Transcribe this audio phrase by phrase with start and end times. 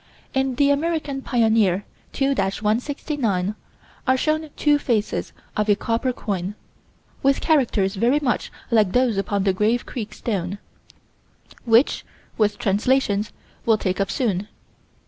[0.33, 3.53] In the American Pioneer, 2 169,
[4.07, 6.55] are shown two faces of a copper coin,
[7.21, 10.57] with characters very much like those upon the Grave Creek stone
[11.65, 12.03] which,
[12.35, 13.31] with translations,
[13.63, 14.47] we'll take up soon.